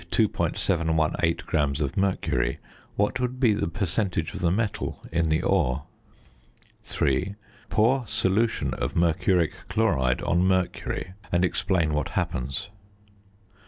[0.09, 2.57] 718 grams of mercury,
[2.95, 5.83] what would be the percentage of the metal in the ore?
[6.81, 7.35] 3.
[7.69, 12.69] Pour solution of mercuric chloride on mercury and explain what happens.